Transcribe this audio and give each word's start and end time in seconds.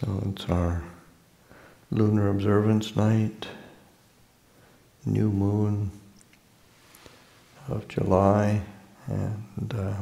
So 0.00 0.22
it's 0.30 0.48
our 0.48 0.84
lunar 1.90 2.28
observance 2.28 2.94
night, 2.94 3.48
new 5.04 5.28
moon 5.28 5.90
of 7.66 7.88
July, 7.88 8.62
and 9.08 9.74
uh, 9.76 9.94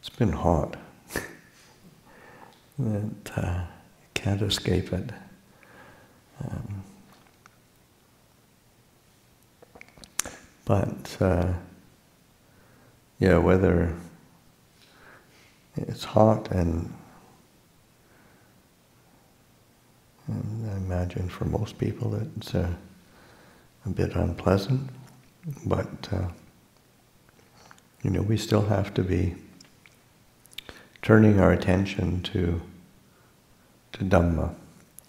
it's 0.00 0.10
been 0.10 0.32
hot. 0.32 0.76
that 2.78 3.32
uh, 3.36 3.60
can't 4.12 4.42
escape 4.42 4.92
it. 4.92 5.10
Um, 6.44 6.82
but 10.66 11.16
uh, 11.20 11.54
yeah, 13.18 13.38
whether 13.38 13.96
it's 15.86 16.04
hot 16.04 16.50
and, 16.50 16.92
and 20.26 20.70
I 20.70 20.76
imagine 20.76 21.28
for 21.28 21.44
most 21.44 21.78
people 21.78 22.14
it's 22.14 22.54
uh, 22.54 22.74
a 23.86 23.88
bit 23.90 24.14
unpleasant, 24.14 24.90
but 25.64 26.08
uh, 26.12 26.28
you 28.02 28.10
know 28.10 28.22
we 28.22 28.36
still 28.36 28.66
have 28.66 28.92
to 28.94 29.02
be 29.02 29.34
turning 31.02 31.40
our 31.40 31.52
attention 31.52 32.22
to 32.22 32.60
to 33.92 34.04
Dhamma, 34.04 34.54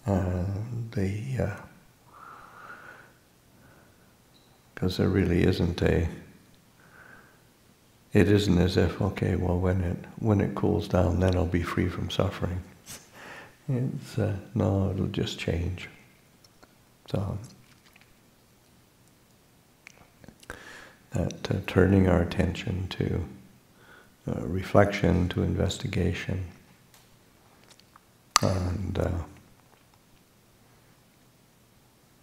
uh, 0.06 0.44
the 0.92 1.50
because 4.74 4.98
uh, 4.98 5.02
there 5.02 5.10
really 5.10 5.44
isn't 5.44 5.82
a 5.82 6.08
it 8.12 8.28
isn't 8.28 8.58
as 8.58 8.76
if 8.76 9.00
okay 9.00 9.36
well 9.36 9.58
when 9.58 9.80
it 9.82 9.96
when 10.18 10.40
it 10.40 10.54
cools 10.54 10.88
down 10.88 11.20
then 11.20 11.36
I'll 11.36 11.46
be 11.46 11.62
free 11.62 11.88
from 11.88 12.10
suffering. 12.10 12.60
It's 13.68 14.18
uh, 14.18 14.34
no 14.54 14.90
it'll 14.90 15.06
just 15.06 15.38
change. 15.38 15.88
So 17.10 17.38
that 21.12 21.50
uh, 21.50 21.56
turning 21.66 22.08
our 22.08 22.22
attention 22.22 22.88
to 22.88 23.24
uh, 24.28 24.40
reflection 24.42 25.28
to 25.30 25.42
investigation 25.42 26.44
and 28.42 28.98
uh, 28.98 29.10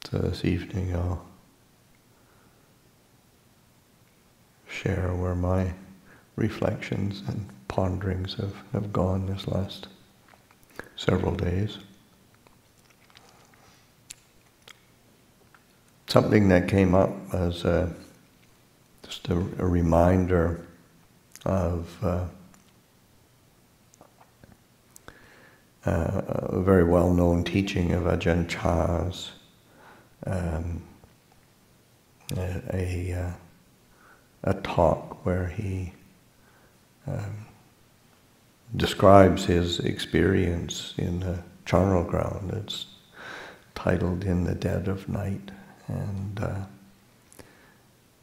so 0.10 0.18
this 0.20 0.46
evening 0.46 0.96
I'll 0.96 1.26
share 4.78 5.12
where 5.16 5.34
my 5.34 5.74
reflections 6.36 7.24
and 7.28 7.50
ponderings 7.68 8.36
have, 8.36 8.54
have 8.74 8.94
gone 8.94 9.26
this 9.26 9.48
last 9.48 9.88
several 10.96 11.34
days. 11.34 11.80
Something 16.08 16.48
that 16.50 16.68
came 16.68 16.94
up 16.94 17.12
as 17.34 17.66
a, 17.66 17.92
just 19.04 19.28
a, 19.30 19.34
a 19.34 19.66
reminder 19.66 20.62
of 21.44 21.98
uh, 22.04 22.26
uh, 25.86 26.22
a 26.28 26.62
very 26.62 26.84
well-known 26.84 27.44
teaching 27.44 27.94
of 27.94 28.04
Ajahn 28.04 28.48
Chah's, 28.48 29.32
um, 30.26 30.84
a, 32.36 32.62
a 32.74 33.14
uh, 33.14 33.32
a 34.48 34.54
talk 34.54 35.26
where 35.26 35.48
he 35.48 35.92
um, 37.06 37.46
describes 38.76 39.46
his 39.46 39.80
experience 39.80 40.94
in 40.98 41.20
the 41.20 41.44
charnel 41.66 42.04
ground. 42.04 42.52
It's 42.54 42.86
titled 43.76 44.24
"In 44.24 44.46
the 44.46 44.56
Dead 44.56 44.88
of 44.88 45.10
Night," 45.10 45.52
and 45.88 46.40
uh, 46.40 46.66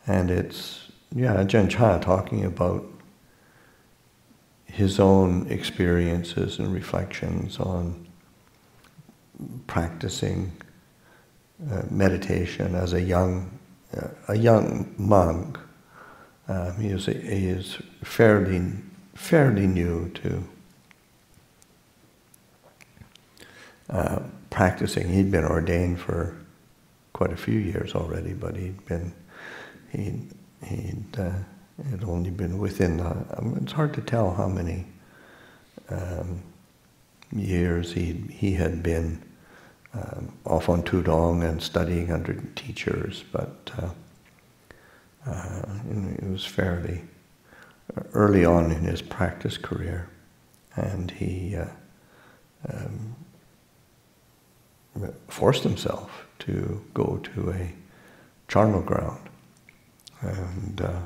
and 0.07 0.31
it's 0.31 0.91
yeah, 1.15 1.37
Ajahn 1.37 1.69
Chah 1.69 1.99
talking 1.99 2.45
about 2.45 2.85
his 4.65 4.99
own 4.99 5.47
experiences 5.49 6.59
and 6.59 6.73
reflections 6.73 7.59
on 7.59 8.07
practicing 9.67 10.53
uh, 11.71 11.83
meditation 11.91 12.75
as 12.75 12.95
a 12.95 13.01
young 13.01 13.51
uh, 13.95 14.09
a 14.29 14.37
young 14.37 14.95
monk 14.97 15.59
um, 16.49 16.77
he, 16.81 16.89
is, 16.89 17.07
he 17.07 17.49
is 17.49 17.79
fairly, 18.03 18.73
fairly 19.15 19.67
new 19.67 20.11
to 20.11 20.45
uh, 23.91 24.21
practicing. 24.51 25.09
He'd 25.09 25.31
been 25.31 25.45
ordained 25.45 26.01
for 26.01 26.37
quite 27.13 27.33
a 27.33 27.37
few 27.37 27.59
years 27.59 27.95
already, 27.95 28.35
but 28.35 28.57
he'd 28.57 28.85
been, 28.87 29.13
he'd, 29.91 30.31
he'd 30.65 31.19
uh, 31.19 31.33
had 31.91 32.05
only 32.05 32.31
been 32.31 32.59
within, 32.59 32.99
the, 32.99 33.41
mean, 33.41 33.59
it's 33.63 33.73
hard 33.73 33.95
to 33.95 34.01
tell 34.01 34.35
how 34.35 34.49
many 34.49 34.87
um, 35.89 36.43
years 37.33 37.93
he, 37.93 38.13
he 38.31 38.53
had 38.53 38.83
been 38.83 39.23
um, 39.95 40.33
off 40.45 40.69
on 40.69 40.83
Tudong 40.83 41.49
and 41.49 41.63
studying 41.63 42.11
under 42.11 42.35
teachers, 42.55 43.25
but 43.33 43.71
uh, 43.79 43.91
uh, 45.27 45.63
it 45.91 46.31
was 46.31 46.45
fairly 46.45 47.03
early 48.13 48.45
on 48.45 48.71
in 48.71 48.85
his 48.85 49.03
practice 49.03 49.57
career, 49.57 50.09
and 50.77 51.11
he 51.11 51.57
uh, 51.57 51.67
um, 52.73 53.17
forced 55.29 55.63
himself 55.63 56.27
to 56.41 56.85
go 56.95 57.21
to 57.35 57.51
a 57.51 57.73
charnel 58.49 58.83
ground, 58.83 59.29
and 60.21 60.81
uh, 60.81 61.01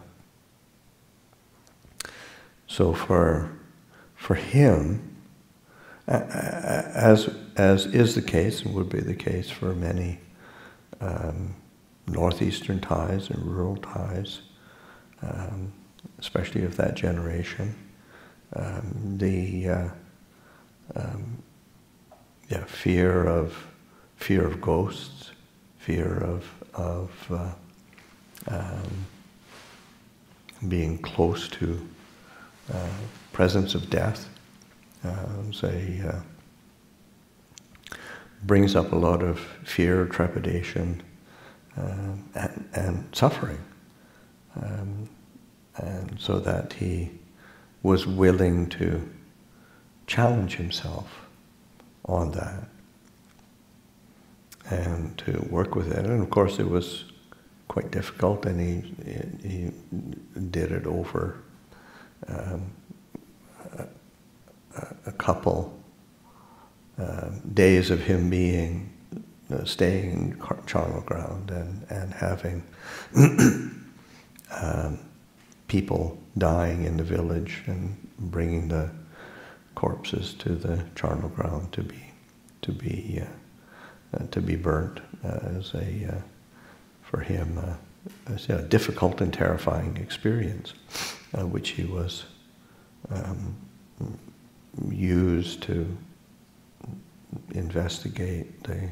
so 2.66 2.92
for 2.92 3.50
for 4.16 4.34
him, 4.34 5.16
as 6.06 7.28
as 7.56 7.86
is 7.86 8.14
the 8.14 8.22
case 8.22 8.62
and 8.62 8.74
would 8.74 8.88
be 8.88 9.00
the 9.00 9.14
case 9.14 9.50
for 9.50 9.74
many. 9.74 10.20
Um, 11.00 11.54
northeastern 12.08 12.80
Thais 12.80 13.30
and 13.30 13.44
rural 13.44 13.76
Thais, 13.76 14.40
um, 15.22 15.72
especially 16.18 16.64
of 16.64 16.76
that 16.76 16.94
generation. 16.94 17.74
Um, 18.54 19.16
the 19.18 19.68
uh, 19.68 19.88
um, 20.96 21.42
yeah, 22.48 22.64
fear 22.64 23.26
of 23.26 23.66
fear 24.16 24.46
of 24.46 24.60
ghosts, 24.60 25.32
fear 25.78 26.18
of 26.18 26.46
of 26.74 27.10
uh, 27.30 27.52
um, 28.48 29.06
being 30.68 30.98
close 30.98 31.48
to 31.48 31.86
uh, 32.72 32.88
presence 33.32 33.74
of 33.74 33.90
death. 33.90 34.28
Um, 35.04 35.52
say 35.52 36.02
uh, 36.06 36.20
brings 38.44 38.74
up 38.74 38.92
a 38.92 38.96
lot 38.96 39.22
of 39.22 39.38
fear, 39.64 40.06
trepidation, 40.06 41.02
um, 41.78 42.28
and, 42.34 42.68
and, 42.74 43.08
suffering. 43.12 43.62
Um, 44.60 45.08
and 45.76 46.16
so 46.18 46.40
that 46.40 46.72
he 46.72 47.10
was 47.82 48.06
willing 48.06 48.68
to 48.70 49.08
challenge 50.06 50.56
himself 50.56 51.26
on 52.06 52.32
that 52.32 52.64
and 54.70 55.16
to 55.18 55.46
work 55.50 55.76
with 55.76 55.92
it. 55.92 56.04
And 56.04 56.20
of 56.20 56.30
course, 56.30 56.58
it 56.58 56.68
was 56.68 57.04
quite 57.68 57.90
difficult, 57.90 58.44
and 58.46 58.60
he 58.60 59.48
he 59.48 59.70
did 60.50 60.72
it 60.72 60.86
over 60.86 61.36
um, 62.26 62.72
a, 65.06 65.12
couple 65.12 65.76
uh, 66.98 67.30
days 67.54 67.90
of 67.90 68.00
him 68.00 68.30
being 68.30 68.92
uh, 69.52 69.64
staying 69.64 70.10
in 70.10 70.42
charnel 70.66 71.00
ground 71.02 71.50
and, 71.50 71.86
and 71.90 72.12
having 72.12 72.62
um, 74.60 74.98
people 75.68 76.18
dying 76.36 76.84
in 76.84 76.96
the 76.96 77.04
village 77.04 77.62
and 77.66 77.96
bringing 78.18 78.68
the 78.68 78.90
corpses 79.74 80.34
to 80.34 80.54
the 80.54 80.84
charnel 80.94 81.28
ground 81.28 81.72
to 81.72 81.82
be 81.82 82.02
to 82.62 82.72
be 82.72 83.22
uh, 83.22 83.26
uh, 84.16 84.26
to 84.30 84.40
be 84.40 84.56
burnt 84.56 85.00
uh, 85.22 85.38
as 85.58 85.74
a 85.74 86.08
uh, 86.10 86.20
for 87.02 87.20
him 87.20 87.58
uh, 87.58 87.74
a 88.48 88.62
difficult 88.62 89.20
and 89.20 89.34
terrifying 89.34 89.98
experience, 89.98 90.72
which 91.34 91.70
he 91.70 91.84
was 91.84 92.24
um, 93.10 93.54
used 94.90 95.62
to 95.62 95.94
investigate 97.50 98.62
the 98.62 98.90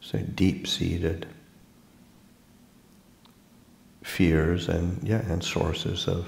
so 0.00 0.18
deep-seated 0.18 1.26
fears 4.02 4.68
and 4.68 5.06
yeah 5.06 5.20
and 5.30 5.44
sources 5.44 6.08
of 6.08 6.26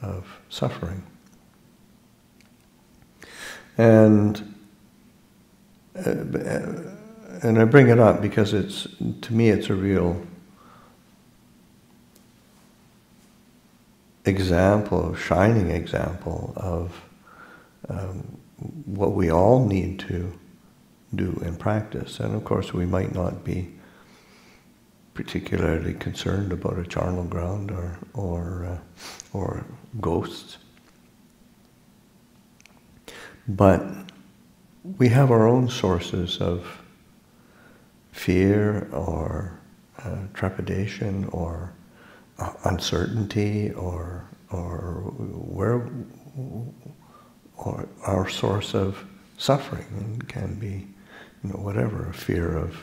of 0.00 0.26
suffering. 0.48 1.02
And 3.76 4.54
uh, 5.96 6.14
and 7.42 7.58
I 7.58 7.64
bring 7.64 7.88
it 7.88 7.98
up 7.98 8.22
because 8.22 8.52
it's 8.52 8.86
to 9.22 9.34
me 9.34 9.50
it's 9.50 9.70
a 9.70 9.74
real 9.74 10.24
example, 14.24 15.14
shining 15.14 15.70
example 15.70 16.52
of 16.56 17.02
um, 17.88 18.38
what 18.86 19.12
we 19.12 19.30
all 19.30 19.66
need 19.66 19.98
to 20.00 20.32
do 21.16 21.40
and 21.44 21.58
practice. 21.58 22.20
And 22.20 22.34
of 22.34 22.44
course, 22.44 22.72
we 22.72 22.86
might 22.86 23.14
not 23.14 23.44
be 23.44 23.72
particularly 25.14 25.94
concerned 25.94 26.52
about 26.52 26.78
a 26.78 26.84
charnel 26.84 27.24
ground 27.24 27.70
or 27.70 27.98
or 28.14 28.64
uh, 28.64 28.78
or 29.32 29.64
ghosts, 30.00 30.58
but 33.46 33.82
we 34.98 35.08
have 35.08 35.30
our 35.30 35.46
own 35.46 35.68
sources 35.68 36.38
of 36.38 36.82
fear 38.12 38.88
or 38.92 39.58
uh, 40.04 40.16
trepidation 40.34 41.26
or 41.26 41.72
uh, 42.38 42.52
uncertainty 42.64 43.70
or 43.72 44.28
or 44.50 45.12
where 45.16 45.88
or 47.56 47.88
our 48.04 48.28
source 48.28 48.74
of 48.74 49.04
suffering 49.38 50.20
can 50.26 50.54
be 50.56 50.86
you 51.44 51.50
know 51.50 51.56
whatever 51.56 52.08
a 52.08 52.14
fear 52.14 52.56
of 52.56 52.76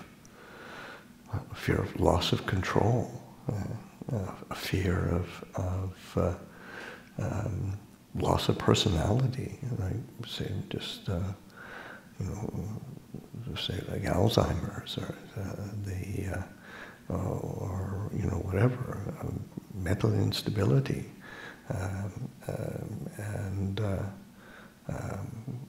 a 1.34 1.56
fear 1.56 1.78
of 1.78 2.00
loss 2.00 2.32
of 2.32 2.46
control 2.46 3.12
uh, 3.52 4.16
uh 4.16 4.32
a 4.50 4.56
fear 4.56 5.10
of 5.10 5.46
of 5.56 6.18
uh, 6.18 7.24
um, 7.24 7.78
loss 8.16 8.50
of 8.50 8.58
personality 8.58 9.58
like 9.80 10.28
say 10.28 10.52
just 10.70 11.10
uh, 11.10 11.20
you 12.20 12.26
know 12.26 13.56
say 13.56 13.82
like 13.90 14.04
Alzheimer's 14.04 14.98
or 14.98 15.16
the 15.86 16.44
or 17.10 18.10
you 18.14 18.24
know 18.24 18.38
whatever 18.38 19.14
um, 19.22 19.44
mental 19.74 20.14
instability 20.14 21.06
um, 21.70 22.30
um, 22.48 23.10
and 23.18 23.80
uh, 23.82 24.04
um, 24.90 25.60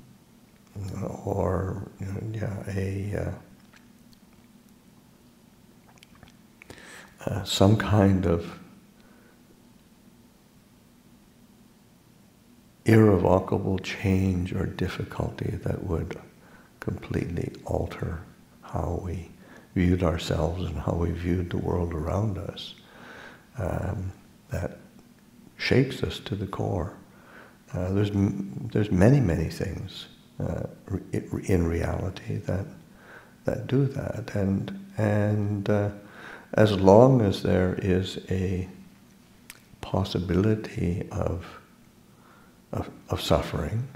or 1.24 1.88
yeah, 2.32 2.62
a 2.68 3.16
uh, 3.16 3.30
uh, 7.26 7.44
some 7.44 7.76
kind 7.76 8.26
of 8.26 8.58
irrevocable 12.84 13.78
change 13.78 14.52
or 14.52 14.66
difficulty 14.66 15.56
that 15.62 15.84
would 15.84 16.18
completely 16.80 17.52
alter 17.64 18.20
how 18.62 19.00
we 19.04 19.30
viewed 19.74 20.02
ourselves 20.02 20.64
and 20.64 20.76
how 20.78 20.92
we 20.92 21.10
viewed 21.12 21.48
the 21.50 21.56
world 21.58 21.94
around 21.94 22.38
us 22.38 22.74
um, 23.58 24.10
that 24.50 24.78
shakes 25.56 26.02
us 26.02 26.18
to 26.18 26.34
the 26.34 26.46
core. 26.46 26.92
Uh, 27.72 27.92
there's, 27.92 28.10
there's 28.12 28.90
many, 28.90 29.20
many 29.20 29.48
things 29.48 30.06
uh, 30.40 30.64
in 31.44 31.66
reality 31.66 32.36
that, 32.36 32.66
that 33.44 33.66
do 33.66 33.86
that. 33.86 34.34
And, 34.34 34.86
and 34.98 35.68
uh, 35.68 35.90
as 36.54 36.72
long 36.72 37.20
as 37.20 37.42
there 37.42 37.78
is 37.82 38.18
a 38.30 38.68
possibility 39.80 41.08
of, 41.10 41.46
of, 42.72 42.90
of 43.08 43.20
suffering, 43.20 43.86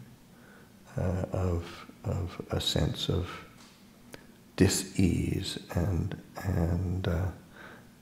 uh, 0.98 1.24
of, 1.32 1.86
of 2.04 2.40
a 2.50 2.60
sense 2.60 3.08
of 3.08 3.28
dis-ease 4.56 5.58
and, 5.74 6.20
and, 6.44 7.08
uh, 7.08 7.26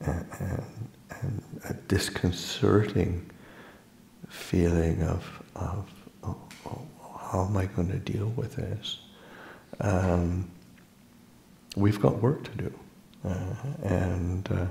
and, 0.01 0.89
and 1.21 1.43
a 1.69 1.75
disconcerting 1.89 3.29
feeling 4.29 5.03
of, 5.03 5.43
of 5.57 5.89
oh, 6.23 6.37
oh, 6.67 6.83
how 7.35 7.47
am 7.47 7.57
I 7.57 7.67
going 7.67 7.91
to 7.91 7.99
deal 7.99 8.29
with 8.37 8.55
this? 8.55 9.01
Um, 9.81 10.49
we've 11.75 12.01
got 12.01 12.23
work 12.23 12.45
to 12.45 12.51
do, 12.57 12.73
uh, 13.25 13.55
and 13.83 14.49
uh, 14.53 14.67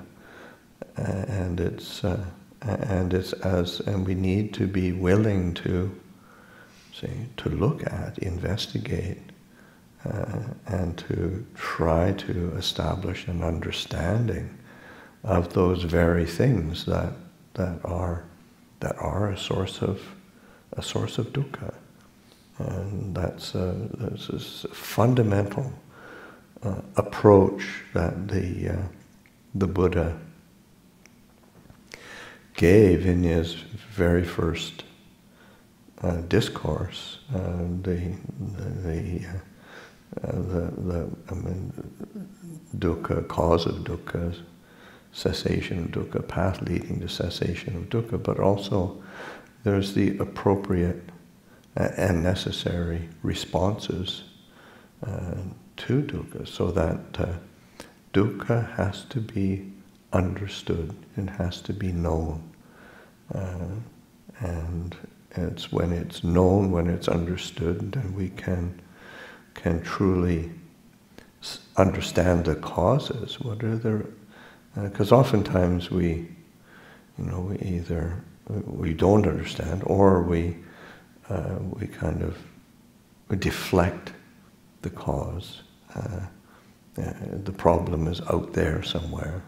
and 0.96 1.60
it's 1.60 2.06
uh, 2.06 2.24
and 2.62 3.14
it's 3.14 3.34
as 3.34 3.82
and 3.82 4.08
we 4.08 4.16
need 4.16 4.54
to 4.54 4.66
be 4.66 4.94
willing 4.94 5.54
to 5.56 5.94
say 6.94 7.12
to 7.36 7.50
look 7.50 7.86
at, 7.86 8.18
investigate, 8.20 9.20
uh, 10.06 10.44
and 10.68 10.98
to 11.00 11.46
try 11.56 12.14
to 12.14 12.56
establish 12.56 13.28
an 13.28 13.44
understanding 13.44 14.58
of 15.26 15.52
those 15.52 15.84
very 15.84 16.26
things 16.26 16.86
that 16.86 17.12
that 17.56 17.84
are 17.84 18.24
that 18.80 18.96
are 19.00 19.32
a 19.32 19.38
source 19.38 19.82
of 19.82 20.02
a 20.78 20.82
source 20.82 21.18
of 21.18 21.34
dukkha, 21.34 21.74
and 22.60 23.16
that's 23.16 23.56
a, 23.56 23.76
that's 23.98 24.30
a 24.30 24.68
fundamental 24.70 25.72
uh, 26.64 26.82
approach 26.96 27.64
that 27.94 28.28
the 28.28 28.70
uh, 28.70 28.82
the 29.56 29.68
Buddha 29.68 30.18
gave 32.56 33.06
in 33.06 33.24
his 33.24 33.54
very 33.94 34.24
first 34.24 34.84
uh, 36.02 36.18
discourse, 36.28 37.20
uh, 37.34 37.40
the 37.82 38.14
the, 38.58 38.70
the 38.84 39.26
uh, 39.28 40.28
uh, 40.28 40.32
the, 40.32 40.72
the 40.78 41.10
I 41.30 41.34
mean, 41.34 41.74
dukkha, 42.78 43.28
cause 43.28 43.66
of 43.66 43.76
dukkha, 43.78 44.36
cessation 45.12 45.86
of 45.86 45.92
dukkha, 45.92 46.28
path 46.28 46.62
leading 46.62 47.00
to 47.00 47.08
cessation 47.08 47.76
of 47.76 47.90
dukkha, 47.90 48.22
but 48.22 48.40
also 48.40 49.02
there's 49.64 49.94
the 49.94 50.18
appropriate 50.18 51.10
and 51.76 52.24
necessary 52.24 53.10
responses 53.24 54.24
uh, 55.06 55.36
to 55.78 56.02
dukkha, 56.04 56.48
so 56.48 56.72
that 56.72 57.00
uh, 57.20 57.34
dukkha 58.14 58.76
has 58.76 59.06
to 59.06 59.20
be 59.20 59.72
understood, 60.12 60.96
it 61.18 61.30
has 61.30 61.62
to 61.62 61.74
be 61.74 61.92
known. 61.92 62.44
Uh, 63.34 63.66
and 64.40 64.96
it's 65.32 65.72
when 65.72 65.92
it's 65.92 66.24
known, 66.24 66.72
when 66.72 66.88
it's 66.88 67.08
understood, 67.08 67.92
then 67.94 68.14
we 68.14 68.30
can 68.30 68.80
can 69.56 69.82
truly 69.82 70.52
understand 71.78 72.46
the 72.46 72.56
causes. 72.56 73.40
What 73.40 73.64
are 73.64 73.78
the 73.78 74.06
because 74.76 75.12
uh, 75.12 75.18
oftentimes 75.18 75.92
we, 75.92 76.28
you 77.18 77.26
know, 77.26 77.42
we 77.42 77.58
either 77.60 78.24
we 78.48 78.94
don't 78.94 79.28
understand 79.28 79.84
or 79.86 80.22
we 80.24 80.58
uh, 81.30 81.58
we 81.72 81.88
kind 81.88 82.22
of 82.22 82.38
we 83.30 83.38
deflect 83.38 84.12
the 84.82 84.90
cause. 84.90 85.64
Uh, 85.96 86.20
uh 86.98 87.14
the 87.44 87.52
problem 87.52 88.08
is 88.08 88.22
out 88.30 88.54
there 88.54 88.84
somewhere. 88.84 89.42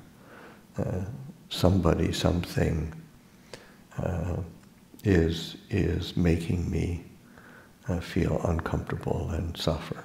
Uh, 0.77 1.01
somebody, 1.49 2.11
something 2.11 2.93
uh, 3.97 4.37
is 5.03 5.57
is 5.69 6.17
making 6.17 6.69
me 6.69 7.03
feel 8.01 8.41
uncomfortable 8.45 9.29
and 9.31 9.55
suffer. 9.55 10.03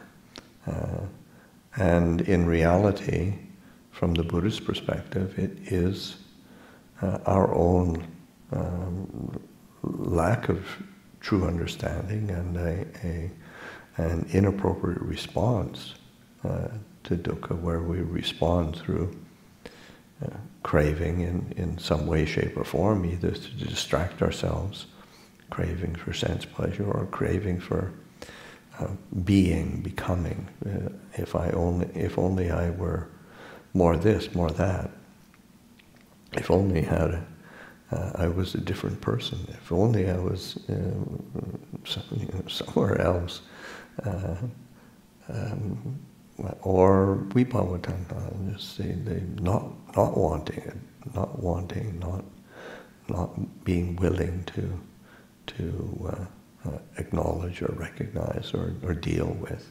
And 1.77 2.21
in 2.23 2.47
reality, 2.47 3.35
from 3.91 4.15
the 4.15 4.23
Buddhist 4.23 4.65
perspective, 4.65 5.39
it 5.39 5.73
is 5.73 6.17
uh, 7.03 7.19
our 7.27 7.55
own 7.55 8.07
um, 8.53 9.41
lack 9.83 10.49
of 10.49 10.65
true 11.21 11.47
understanding 11.47 12.31
and 12.31 12.57
a, 12.57 12.87
a 13.05 13.31
an 13.97 14.27
inappropriate 14.33 15.01
response 15.03 15.95
uh, 16.45 16.69
to 17.05 17.17
dukkha, 17.17 17.59
where 17.61 17.83
we 17.83 17.99
respond 17.99 18.77
through 18.77 19.15
uh, 20.25 20.37
craving 20.63 21.21
in, 21.21 21.53
in 21.57 21.79
some 21.79 22.07
way, 22.07 22.25
shape, 22.25 22.57
or 22.57 22.65
form, 22.65 23.05
either 23.05 23.31
to 23.31 23.51
distract 23.53 24.23
ourselves 24.23 24.87
craving 25.51 25.95
for 25.97 26.13
sense 26.13 26.45
pleasure 26.45 26.89
or 26.89 27.07
craving 27.07 27.61
for 27.61 27.93
uh, 28.79 28.87
being, 29.25 29.81
becoming. 29.83 30.49
Uh, 30.65 30.91
if 31.15 31.35
I 31.35 31.51
only, 31.51 31.89
if 31.95 32.19
only 32.19 32.51
I 32.51 32.71
were 32.71 33.09
more 33.75 33.97
this, 33.97 34.35
more 34.35 34.51
that. 34.53 34.91
If 36.33 36.51
only 36.51 36.83
had 36.83 37.27
uh, 37.93 38.13
I 38.15 38.29
was 38.29 38.55
a 38.55 38.61
different 38.61 39.01
person. 39.01 39.39
If 39.49 39.73
only 39.73 40.09
I 40.11 40.19
was 40.19 40.59
uh, 40.69 40.75
some, 41.85 42.05
you 42.17 42.27
know, 42.27 42.47
somewhere 42.49 43.01
else. 43.01 43.43
Uh, 44.05 44.37
um, 45.29 45.99
or 46.63 47.19
vibhavatanha, 47.29 48.53
just 48.53 48.77
say 48.77 48.93
they 48.93 49.23
not 49.43 49.65
not 49.97 50.17
wanting 50.17 50.59
it, 50.59 50.77
not 51.15 51.39
wanting, 51.39 51.99
not 51.99 52.25
not 53.09 53.65
being 53.65 53.97
willing 53.97 54.45
to 54.55 54.81
to 55.47 56.11
uh, 56.13 56.69
uh, 56.69 56.79
acknowledge 56.99 57.63
or 57.63 57.75
recognize 57.77 58.53
or, 58.55 58.75
or 58.83 58.95
deal 58.95 59.37
with 59.41 59.71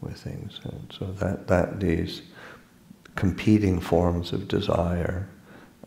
with 0.00 0.16
things. 0.18 0.60
And 0.64 0.92
so 0.96 1.06
that, 1.12 1.46
that 1.48 1.80
these 1.80 2.22
competing 3.14 3.80
forms 3.80 4.32
of 4.32 4.48
desire 4.48 5.28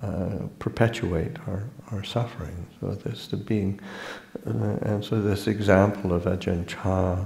uh, 0.01 0.48
perpetuate 0.60 1.38
our, 1.48 1.63
our 1.92 2.04
suffering. 2.04 2.68
So 2.80 2.92
this 2.92 3.27
the 3.27 3.38
being, 3.38 3.80
uh, 4.46 4.77
and 4.82 5.04
so 5.04 5.22
this 5.22 5.48
example 5.48 6.13
of 6.13 6.24
Ajahn 6.24 6.68
Chah, 6.68 7.25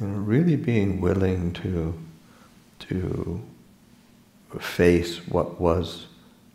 you 0.00 0.06
know, 0.06 0.18
really 0.18 0.56
being 0.56 1.00
willing 1.00 1.52
to 1.54 1.94
to 2.80 3.40
face 4.60 5.26
what 5.28 5.60
was 5.60 6.06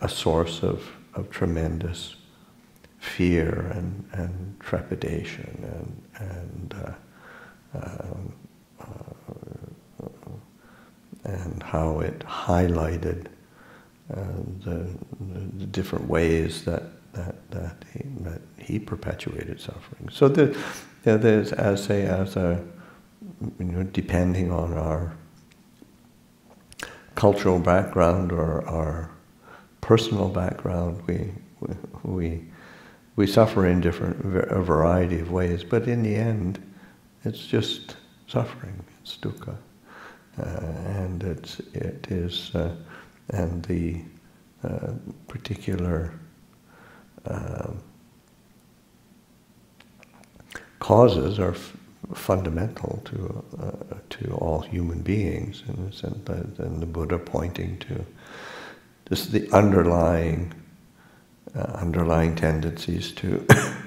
a 0.02 0.10
source 0.10 0.62
of, 0.62 0.84
of 1.14 1.30
tremendous 1.32 2.16
fear 3.00 3.72
and, 3.74 4.08
and 4.14 4.60
trepidation 4.60 5.64
and, 6.20 6.30
and 6.30 6.76
uh, 6.84 6.94
um, 7.80 8.34
uh, 8.82 8.86
and 11.24 11.64
how 11.64 12.00
it 12.00 12.20
highlighted 12.20 13.28
uh, 14.14 14.24
the, 14.64 14.88
the, 15.20 15.66
different 15.66 16.08
ways 16.08 16.64
that 16.64 16.84
that 17.12 17.52
that 17.52 17.84
he, 17.94 18.04
that 18.22 18.42
he 18.58 18.80
perpetuated 18.80 19.60
suffering. 19.60 20.08
So 20.10 20.30
the, 20.30 20.46
you 20.46 20.58
know, 21.06 21.18
there's 21.18 21.52
as 21.52 21.84
say 21.84 22.04
as 22.04 22.38
a 22.38 22.64
you 23.60 23.66
know 23.66 23.84
depending 23.84 24.50
on 24.52 24.74
our 24.74 25.14
cultural 27.16 27.60
background 27.60 28.32
or 28.32 28.66
our 28.68 29.12
personal 29.82 30.30
background, 30.30 31.02
we 31.06 31.34
we 32.04 32.46
we 33.18 33.28
suffer 33.28 33.66
in 33.66 33.82
different 33.82 34.24
a 34.50 34.62
variety 34.62 35.20
of 35.20 35.32
ways. 35.32 35.66
But 35.66 35.88
in 35.88 36.04
the 36.04 36.16
end, 36.16 36.64
it's 37.26 37.46
just 37.46 37.98
suffering. 38.28 38.86
It's 39.02 39.18
dukkha, 39.18 39.58
uh, 40.40 40.44
and 40.44 41.24
it's 41.24 41.60
it 41.74 42.08
is. 42.10 42.56
Uh, 42.56 42.74
and 43.30 43.64
the 43.64 44.02
uh, 44.64 44.94
particular 45.28 46.14
uh, 47.26 47.72
causes 50.80 51.40
are 51.40 51.56
fundamental 52.14 53.02
to 53.06 53.44
uh, 53.62 53.96
to 54.10 54.34
all 54.36 54.62
human 54.62 55.02
beings, 55.02 55.64
and, 55.68 55.94
and 56.60 56.82
the 56.82 56.86
Buddha 56.86 57.18
pointing 57.20 57.78
to 57.80 58.06
this 59.06 59.28
the 59.28 59.50
underlying 59.52 60.54
uh, 61.56 61.60
underlying 61.60 62.36
tendencies 62.36 63.12
to 63.14 63.46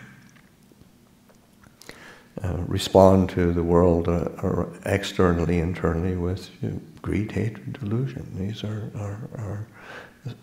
respond 2.71 3.29
to 3.31 3.53
the 3.53 3.63
world 3.63 4.09
uh, 4.09 4.65
externally, 4.87 5.59
internally 5.59 6.17
with 6.17 6.51
you 6.63 6.71
know, 6.71 6.81
greed, 7.03 7.33
hatred, 7.33 7.75
delusion. 7.81 8.27
These 8.37 8.65
are 8.65 8.91
are, 8.97 9.19
are, 9.37 9.67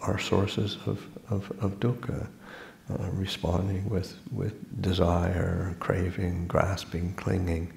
are 0.01 0.19
sources 0.19 0.77
of, 0.85 1.05
of, 1.29 1.51
of 1.61 1.79
dukkha. 1.79 2.27
Uh, 2.89 3.09
responding 3.11 3.89
with, 3.89 4.15
with 4.31 4.81
desire, 4.81 5.75
craving, 5.81 6.47
grasping, 6.47 7.13
clinging, 7.15 7.73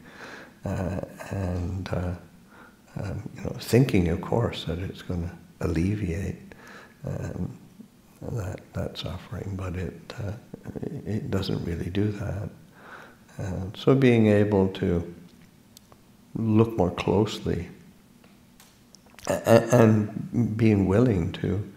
uh, 0.64 1.00
and 1.30 1.88
uh, 1.88 2.14
um, 3.02 3.28
you 3.37 3.42
know, 3.42 3.57
thinking, 3.59 4.09
of 4.09 4.21
course, 4.21 4.64
that 4.66 4.78
it's 4.78 5.02
going 5.02 5.28
to 5.28 5.66
alleviate 5.66 6.54
um, 7.04 7.59
that 8.23 8.61
that 8.75 8.99
suffering, 8.99 9.54
but 9.57 9.75
it 9.76 10.14
uh, 10.23 10.33
it 11.07 11.30
doesn't 11.30 11.64
really 11.64 11.90
do 11.90 12.12
that. 12.12 12.49
And 13.38 13.76
so 13.76 13.94
being 13.94 14.26
able 14.26 14.68
to 14.68 15.14
look 16.34 16.76
more 16.76 16.90
closely 16.90 17.68
and 19.26 20.56
being 20.56 20.87
willing 20.87 21.32
to 21.32 21.72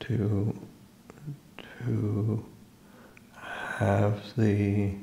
to 0.00 0.54
to 1.84 2.44
have 3.78 4.20
the 4.36 4.94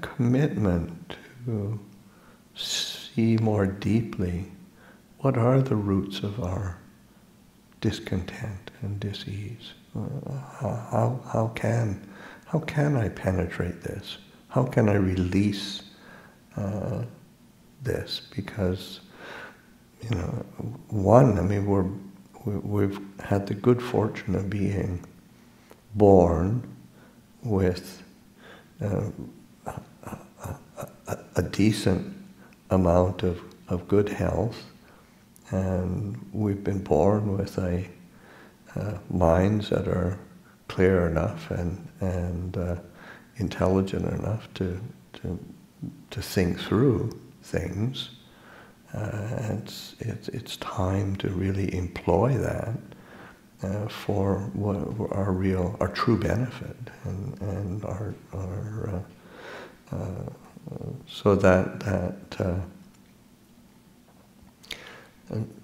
commitment 0.00 1.16
to 1.44 1.78
see 2.54 3.36
more 3.38 3.66
deeply 3.66 4.50
what 5.18 5.36
are 5.36 5.60
the 5.60 5.76
roots 5.76 6.20
of 6.20 6.40
our 6.42 6.78
discontent 7.80 8.70
and 8.80 8.98
disease. 9.00 9.72
Uh, 9.96 10.32
how, 10.60 11.20
how, 11.32 11.52
can, 11.54 12.08
how 12.46 12.58
can 12.60 12.96
I 12.96 13.08
penetrate 13.08 13.82
this? 13.82 14.18
How 14.52 14.64
can 14.64 14.90
I 14.90 14.96
release 14.96 15.80
uh, 16.58 17.04
this? 17.82 18.20
Because, 18.36 19.00
you 20.02 20.10
know, 20.10 20.44
one, 20.90 21.38
I 21.38 21.40
mean, 21.40 21.64
we're, 21.64 21.86
we've 22.44 23.00
had 23.20 23.46
the 23.46 23.54
good 23.54 23.82
fortune 23.82 24.34
of 24.34 24.50
being 24.50 25.06
born 25.94 26.62
with 27.42 28.02
uh, 28.82 29.06
a, 29.64 29.80
a, 31.06 31.18
a, 31.36 31.42
decent 31.42 32.14
amount 32.68 33.22
of, 33.22 33.40
of 33.68 33.88
good 33.88 34.10
health, 34.10 34.66
and 35.50 36.28
we've 36.30 36.62
been 36.62 36.82
born 36.82 37.38
with 37.38 37.56
a 37.56 37.88
uh, 38.76 38.98
minds 39.08 39.70
that 39.70 39.88
are 39.88 40.18
clear 40.68 41.06
enough 41.06 41.50
and 41.50 41.88
and 42.00 42.56
uh, 42.56 42.76
intelligent 43.36 44.06
enough 44.06 44.52
to 44.54 44.80
to 45.14 45.38
to 46.10 46.22
think 46.22 46.58
through 46.60 47.18
things. 47.42 48.10
Uh, 48.94 49.58
it's, 49.62 49.94
it's 50.00 50.28
it's 50.28 50.56
time 50.58 51.16
to 51.16 51.28
really 51.30 51.74
employ 51.74 52.36
that 52.36 52.76
uh, 53.62 53.88
for 53.88 54.40
what, 54.52 54.76
our 55.12 55.32
real, 55.32 55.76
our 55.80 55.88
true 55.88 56.18
benefit, 56.18 56.76
and 57.04 57.40
and 57.40 57.84
our 57.84 58.14
our 58.34 59.02
uh, 59.92 59.96
uh, 59.96 60.28
so 61.06 61.34
that 61.34 61.80
that 61.80 62.60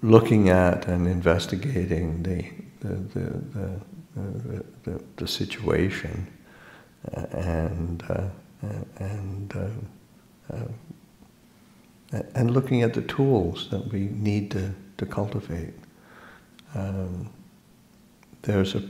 looking 0.01 0.49
at 0.49 0.87
and 0.87 1.07
investigating 1.07 2.23
the 2.23 2.45
the, 2.81 2.95
the, 2.95 3.79
the, 4.15 4.65
the, 4.83 5.03
the 5.17 5.27
situation 5.27 6.25
uh, 6.25 6.38
and, 7.03 8.03
uh, 8.09 8.27
and, 8.99 9.55
uh, 10.51 10.59
and 12.35 12.51
looking 12.51 12.81
at 12.81 12.93
the 12.93 13.01
tools 13.03 13.69
that 13.69 13.91
we 13.91 14.01
need 14.01 14.51
to, 14.51 14.73
to 14.97 15.05
cultivate. 15.05 15.73
Um, 16.75 17.29
there's 18.41 18.75
a, 18.75 18.83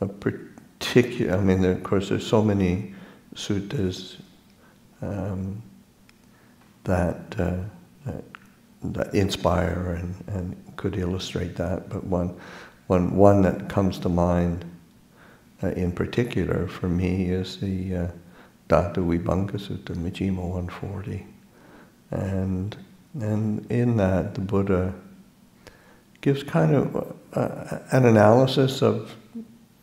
a 0.00 0.06
particular, 0.06 1.36
I 1.36 1.40
mean, 1.40 1.60
there, 1.60 1.72
of 1.72 1.82
course, 1.82 2.08
there's 2.08 2.26
so 2.26 2.42
many 2.42 2.94
suttas 3.34 4.16
um, 5.02 5.62
that, 6.84 7.34
uh, 7.38 7.58
that, 8.04 8.24
that 8.82 9.14
inspire 9.14 9.98
and, 10.00 10.14
and 10.28 10.76
could 10.76 10.96
illustrate 10.96 11.56
that, 11.56 11.88
but 11.88 12.04
one, 12.04 12.38
one, 12.86 13.16
one 13.16 13.42
that 13.42 13.68
comes 13.68 13.98
to 14.00 14.08
mind 14.08 14.64
uh, 15.62 15.68
in 15.68 15.92
particular 15.92 16.66
for 16.66 16.88
me 16.88 17.30
is 17.30 17.58
the 17.58 17.96
uh, 17.96 18.08
Dhatu 18.68 18.96
Vibhanga 18.96 19.52
Sutta, 19.52 19.94
Majjhima 19.94 20.38
140. 20.38 21.26
And, 22.10 22.76
and 23.20 23.70
in 23.70 23.96
that, 23.96 24.34
the 24.34 24.40
Buddha 24.40 24.94
gives 26.20 26.42
kind 26.42 26.74
of 26.74 27.16
uh, 27.32 27.78
an 27.92 28.06
analysis 28.06 28.82
of 28.82 29.14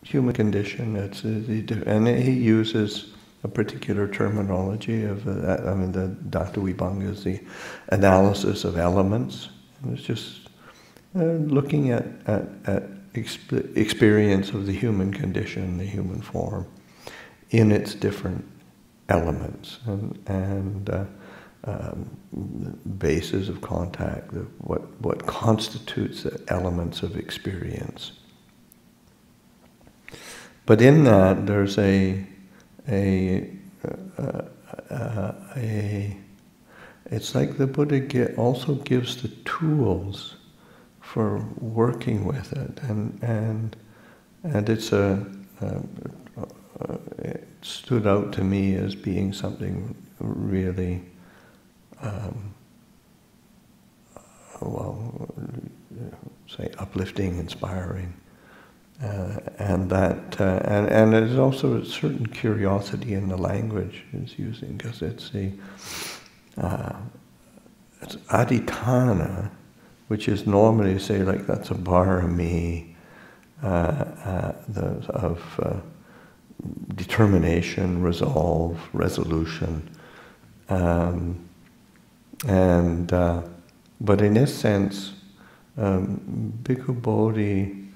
human 0.02 0.34
condition. 0.34 0.96
It's, 0.96 1.24
and 1.24 2.06
he 2.06 2.32
uses 2.32 3.14
a 3.42 3.48
particular 3.48 4.06
terminology 4.08 5.04
of 5.04 5.24
that. 5.24 5.66
I 5.66 5.74
mean, 5.74 5.92
the 5.92 6.14
Dhatu 6.30 6.72
Vibhanga 6.72 7.10
is 7.10 7.24
the 7.24 7.40
analysis 7.88 8.64
of 8.64 8.76
elements. 8.76 9.48
It's 9.90 10.02
just 10.02 10.48
uh, 11.16 11.24
looking 11.24 11.90
at, 11.90 12.06
at, 12.26 12.42
at 12.66 12.82
exp- 13.14 13.76
experience 13.76 14.50
of 14.50 14.66
the 14.66 14.72
human 14.72 15.12
condition, 15.12 15.78
the 15.78 15.84
human 15.84 16.20
form, 16.20 16.66
in 17.50 17.72
its 17.72 17.94
different 17.94 18.44
elements 19.08 19.78
and, 19.86 20.18
and 20.26 20.90
uh, 20.90 21.04
um, 21.64 22.08
bases 22.98 23.48
of 23.48 23.60
contact, 23.60 24.32
what, 24.58 24.82
what 25.00 25.26
constitutes 25.26 26.24
the 26.24 26.42
elements 26.48 27.02
of 27.02 27.16
experience. 27.16 28.12
But 30.66 30.80
in 30.80 31.04
that, 31.04 31.46
there's 31.46 31.78
a, 31.78 32.26
a, 32.88 33.50
uh, 34.18 34.42
uh, 34.90 35.32
a 35.56 36.16
it's 37.10 37.34
like 37.34 37.58
the 37.58 37.66
Buddha 37.66 38.34
also 38.36 38.76
gives 38.76 39.20
the 39.20 39.28
tools 39.44 40.36
for 41.14 41.38
working 41.60 42.24
with 42.24 42.52
it, 42.52 42.80
and 42.88 43.22
and 43.22 43.76
and 44.42 44.68
it's 44.68 44.92
a, 44.92 45.24
a, 45.60 45.80
a 46.80 47.38
stood 47.62 48.04
out 48.04 48.32
to 48.32 48.42
me 48.42 48.74
as 48.74 48.96
being 48.96 49.32
something 49.32 49.94
really, 50.18 51.02
um, 52.02 52.52
well, 54.60 55.28
say 56.48 56.68
uplifting, 56.78 57.38
inspiring. 57.38 58.12
Uh, 59.00 59.38
and 59.58 59.88
that, 59.90 60.40
uh, 60.40 60.60
and, 60.64 60.88
and 60.88 61.12
there's 61.12 61.38
also 61.38 61.80
a 61.80 61.84
certain 61.84 62.26
curiosity 62.26 63.14
in 63.14 63.28
the 63.28 63.36
language 63.36 64.02
it's 64.12 64.36
using, 64.38 64.76
because 64.76 65.00
it's 65.00 65.30
the, 65.30 65.52
uh, 66.58 66.92
it's 68.02 68.16
aditana, 68.30 69.50
which 70.08 70.28
is 70.28 70.46
normally, 70.46 70.98
say, 70.98 71.22
like 71.22 71.46
that's 71.46 71.70
a 71.70 71.74
barami 71.74 72.94
uh, 73.62 73.66
uh, 73.66 74.52
of 75.08 75.60
uh, 75.62 75.76
determination, 76.94 78.02
resolve, 78.02 78.78
resolution. 78.92 79.88
Um, 80.68 81.48
and, 82.46 83.08
but 84.00 84.20
in 84.20 84.34
this 84.34 84.54
sense, 84.54 85.12
um, 85.78 86.52
Bhikkhu 86.62 87.00
Bodhi 87.00 87.88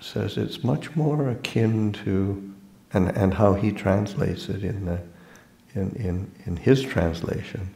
says 0.00 0.36
it's 0.36 0.64
much 0.64 0.96
more 0.96 1.28
akin 1.28 1.92
to, 1.92 2.54
and, 2.92 3.08
and 3.16 3.34
how 3.34 3.54
he 3.54 3.70
translates 3.70 4.48
it 4.48 4.64
in, 4.64 4.86
the, 4.86 5.00
in, 5.74 5.90
in, 5.96 6.30
in 6.46 6.56
his 6.56 6.82
translation, 6.82 7.68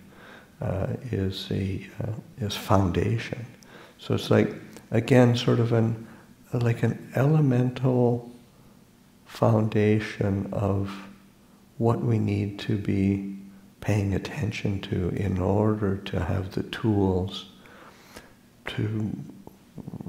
uh, 0.61 0.89
is, 1.13 1.49
the, 1.49 1.87
uh, 2.03 2.13
is 2.39 2.57
foundation. 2.57 3.45
So 3.99 4.15
it's 4.15 4.31
like, 4.31 4.55
again, 4.91 5.37
sort 5.37 5.61
of 5.61 5.73
an, 5.73 6.07
like 6.53 6.83
an 6.83 7.13
elemental 7.15 8.31
foundation 9.25 10.49
of 10.53 10.91
what 11.79 12.01
we 12.01 12.19
need 12.19 12.59
to 12.61 12.79
be 12.79 13.37
paying 13.81 14.15
attention 14.15 14.81
to 14.81 15.11
in 15.11 15.39
order 15.39 15.97
to 15.99 16.25
have 16.25 16.53
the 16.53 16.63
tools 16.65 17.47
to 18.67 19.13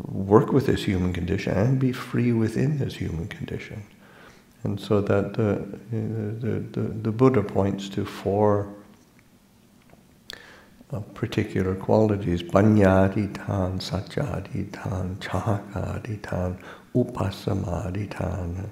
work 0.07 0.51
with 0.51 0.65
this 0.65 0.83
human 0.83 1.13
condition 1.13 1.53
and 1.53 1.79
be 1.79 1.91
free 1.91 2.31
within 2.31 2.77
this 2.77 2.95
human 2.95 3.27
condition. 3.27 3.83
And 4.63 4.79
so 4.79 5.01
that 5.01 5.33
the, 5.33 5.65
the, 5.91 6.59
the, 6.71 6.81
the 6.81 7.11
Buddha 7.11 7.43
points 7.43 7.89
to 7.89 8.05
four 8.05 8.73
uh, 10.91 10.99
particular 11.13 11.75
qualities, 11.75 12.43
panyaditan, 12.43 13.79
sajjaditan, 13.79 15.17
chakaditan, 15.17 16.57
upasamaditan, 16.95 18.69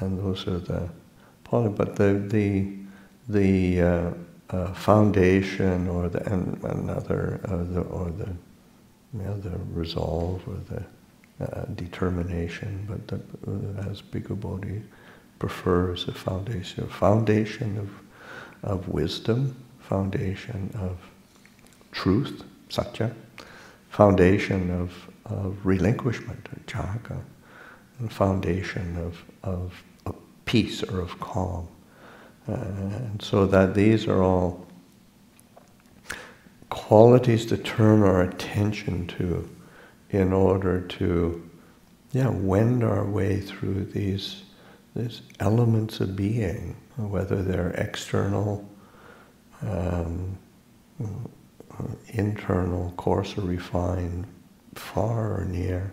and 0.00 0.18
those 0.18 0.46
are 0.46 0.58
the 0.58 0.88
but 1.50 1.96
the 1.96 2.22
the 2.28 2.76
the 3.28 3.82
uh, 3.82 4.10
uh, 4.50 4.72
foundation 4.74 5.88
or 5.88 6.08
the 6.08 6.22
and 6.30 6.62
another 6.64 7.40
uh, 7.44 7.56
the, 7.72 7.80
or 7.80 8.10
the 8.10 8.28
the 9.14 9.58
resolve 9.72 10.42
or 10.46 10.56
the 10.68 10.84
uh, 11.40 11.64
determination, 11.74 12.86
but 12.88 13.06
the, 13.08 13.20
as 13.88 14.02
Bhikkhu 14.02 14.40
Bodhi 14.40 14.82
prefers 15.38 16.08
a 16.08 16.12
foundation, 16.12 16.86
foundation 16.88 17.78
of, 17.78 18.70
of 18.70 18.88
wisdom, 18.88 19.54
foundation 19.78 20.70
of 20.74 20.98
truth, 21.98 22.44
satya, 22.68 23.10
foundation 23.90 24.70
of, 24.70 24.92
of 25.24 25.66
relinquishment, 25.66 26.48
jhaka, 26.66 27.20
foundation 28.08 28.96
of, 28.96 29.24
of, 29.42 29.82
of 30.06 30.14
peace 30.44 30.84
or 30.84 31.00
of 31.00 31.18
calm. 31.18 31.66
Uh, 32.48 32.52
and 32.52 33.20
so 33.20 33.46
that 33.46 33.74
these 33.74 34.06
are 34.06 34.22
all 34.22 34.64
qualities 36.70 37.44
to 37.46 37.56
turn 37.56 38.04
our 38.04 38.22
attention 38.22 39.04
to 39.08 39.48
in 40.10 40.32
order 40.32 40.80
to 40.80 41.50
yeah, 42.12 42.28
wend 42.28 42.84
our 42.84 43.04
way 43.04 43.40
through 43.40 43.84
these, 43.86 44.44
these 44.94 45.22
elements 45.40 45.98
of 45.98 46.14
being, 46.14 46.76
whether 46.96 47.42
they're 47.42 47.70
external, 47.70 48.64
um, 49.62 50.38
internal, 52.08 52.92
coarse 52.96 53.36
or 53.36 53.42
refined, 53.42 54.26
far 54.74 55.40
or 55.40 55.44
near. 55.44 55.92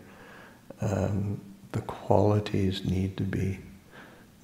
Um, 0.82 1.42
the 1.72 1.82
qualities 1.82 2.86
need 2.86 3.18
to 3.18 3.24
be 3.24 3.60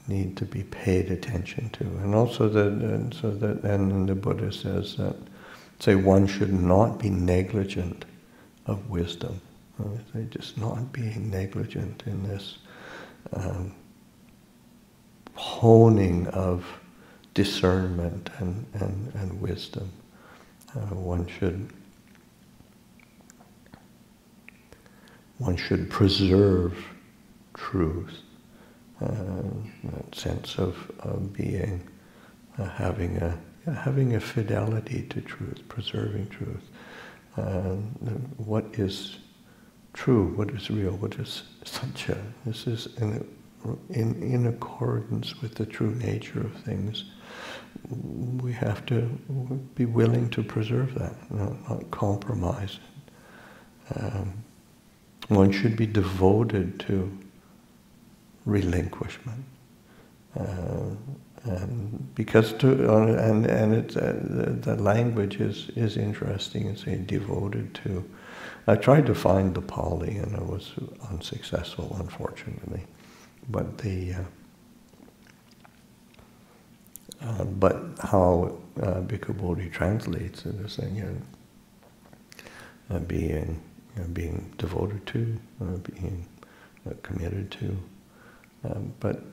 need 0.07 0.35
to 0.35 0.45
be 0.45 0.63
paid 0.63 1.11
attention 1.11 1.69
to, 1.69 1.83
and 1.83 2.15
also 2.15 2.49
that, 2.49 2.67
and 2.67 3.13
so 3.13 3.29
that, 3.31 3.63
and 3.63 4.09
the 4.09 4.15
Buddha 4.15 4.51
says 4.51 4.97
that 4.97 5.15
say 5.79 5.95
one 5.95 6.27
should 6.27 6.51
not 6.51 6.99
be 6.99 7.09
negligent 7.09 8.05
of 8.65 8.89
wisdom. 8.89 9.39
Right? 9.77 10.29
Just 10.29 10.57
not 10.57 10.91
being 10.91 11.29
negligent 11.29 12.03
in 12.05 12.23
this 12.23 12.57
um, 13.33 13.73
honing 15.35 16.27
of 16.27 16.65
discernment 17.33 18.29
and, 18.37 18.65
and, 18.73 19.11
and 19.15 19.41
wisdom. 19.41 19.91
Uh, 20.75 20.95
one 20.95 21.27
should 21.27 21.69
one 25.37 25.57
should 25.57 25.89
preserve 25.89 26.77
truth, 27.55 28.19
uh, 29.01 29.07
that 29.83 30.15
sense 30.15 30.57
of, 30.57 30.77
of 30.99 31.33
being, 31.33 31.81
uh, 32.57 32.65
having 32.69 33.17
a 33.17 33.37
having 33.73 34.15
a 34.15 34.19
fidelity 34.19 35.03
to 35.09 35.21
truth, 35.21 35.61
preserving 35.67 36.27
truth. 36.29 36.69
Uh, 37.37 37.75
what 38.37 38.65
is 38.73 39.17
true, 39.93 40.27
what 40.35 40.49
is 40.51 40.69
real, 40.69 40.93
what 40.97 41.15
is 41.15 41.43
satya. 41.63 42.17
This 42.45 42.67
is 42.67 42.87
in, 43.89 44.21
in 44.21 44.47
accordance 44.47 45.41
with 45.41 45.55
the 45.55 45.65
true 45.65 45.93
nature 45.95 46.39
of 46.39 46.53
things. 46.63 47.05
We 47.89 48.53
have 48.53 48.85
to 48.87 49.01
be 49.75 49.85
willing 49.85 50.29
to 50.31 50.43
preserve 50.43 50.93
that, 50.95 51.31
not, 51.31 51.69
not 51.69 51.91
compromise. 51.91 52.79
Um, 53.95 54.43
one 55.27 55.51
should 55.51 55.75
be 55.75 55.87
devoted 55.87 56.79
to 56.81 57.17
relinquishment. 58.45 59.45
Uh, 60.37 60.95
and 61.43 62.13
because 62.15 62.53
to 62.53 62.69
and 63.17 63.45
and 63.47 63.73
it's 63.73 63.97
uh, 63.97 64.19
the, 64.21 64.51
the, 64.51 64.75
language 64.75 65.41
is 65.41 65.69
is 65.75 65.97
interesting 65.97 66.67
and 66.67 66.77
saying 66.77 67.05
devoted 67.05 67.73
to. 67.83 68.07
I 68.67 68.75
tried 68.75 69.07
to 69.07 69.15
find 69.15 69.55
the 69.55 69.61
Pali 69.61 70.17
and 70.17 70.35
I 70.35 70.41
was 70.41 70.71
unsuccessful, 71.09 71.97
unfortunately. 71.99 72.83
But 73.49 73.77
the 73.79 74.13
uh, 74.13 74.23
uh, 77.23 77.43
but 77.43 77.75
how 77.99 78.57
uh, 78.81 79.01
Bhikkhu 79.01 79.37
Bodhi 79.37 79.69
translates 79.69 80.45
it 80.45 80.55
is 80.55 80.73
saying, 80.73 80.95
you 80.95 81.03
know, 81.03 82.95
uh, 82.95 82.99
being 82.99 83.61
you 83.95 84.01
know, 84.01 84.07
being 84.09 84.53
devoted 84.57 85.05
to, 85.07 85.37
uh, 85.61 85.77
being 85.93 86.25
uh, 86.89 86.93
committed 87.03 87.51
to, 87.51 87.77
um, 88.63 88.93
but 88.99 89.23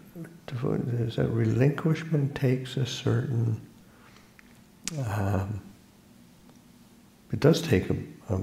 is 1.07 1.17
that 1.17 1.29
relinquishment 1.29 2.35
takes 2.35 2.77
a 2.77 2.87
certain, 2.87 3.61
um, 5.07 5.61
it 7.33 7.41
does 7.41 7.61
take 7.63 7.89
a, 7.91 7.97
a, 8.31 8.41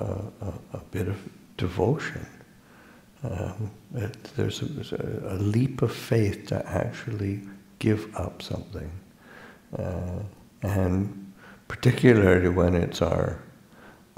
a, 0.00 0.52
a 0.72 0.80
bit 0.90 1.08
of 1.08 1.16
devotion. 1.56 2.26
Um, 3.24 3.70
it, 3.94 4.22
there's 4.36 4.62
a, 4.62 5.30
a, 5.30 5.36
leap 5.36 5.80
of 5.80 5.92
faith 5.92 6.46
to 6.48 6.66
actually 6.68 7.40
give 7.78 8.14
up 8.16 8.42
something. 8.42 8.90
Uh, 9.78 10.20
and 10.62 11.32
particularly 11.66 12.50
when 12.50 12.74
it's 12.74 13.00
our, 13.00 13.40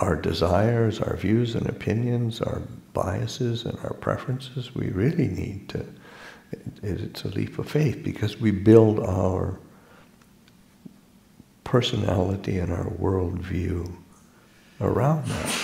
our 0.01 0.17
desires, 0.17 1.01
our 1.01 1.17
views 1.17 1.55
and 1.55 1.69
opinions, 1.69 2.41
our 2.41 2.63
biases 2.93 3.65
and 3.65 3.79
our 3.85 3.95
preferences, 3.95 4.75
we 4.75 4.89
really 4.89 5.29
need 5.29 5.69
to 5.69 5.87
it's 6.83 7.25
a 7.25 7.29
leap 7.29 7.59
of 7.59 7.69
faith 7.69 8.03
because 8.03 8.39
we 8.41 8.51
build 8.51 9.01
our 9.01 9.59
personality 11.65 12.59
and 12.59 12.73
our 12.73 12.91
worldview 12.91 13.95
around 14.81 15.27
that. 15.27 15.63